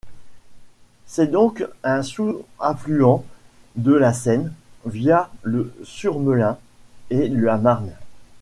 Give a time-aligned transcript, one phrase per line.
[1.05, 3.23] C’est donc un sous-affluent
[3.75, 4.51] de la Seine,
[4.87, 6.57] via le Surmelin
[7.11, 7.93] et la Marne.